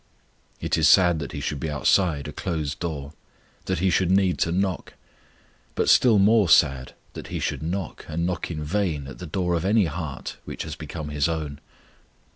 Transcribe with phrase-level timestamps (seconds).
[0.59, 3.13] It is sad that He should be outside a closed door
[3.65, 4.93] that He should need to knock;
[5.75, 9.53] but still more sad that He should knock, and knock in vain at the door
[9.53, 11.59] of any heart which has become His own.